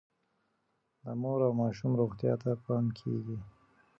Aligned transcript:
د 1.03 1.05
مور 1.21 1.39
او 1.47 1.53
ماشوم 1.61 1.91
روغتیا 2.01 2.33
ته 2.41 2.51
پام 2.63 2.85
کیږي. 2.97 3.37